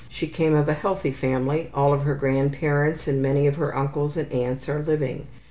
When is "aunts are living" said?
4.31-5.27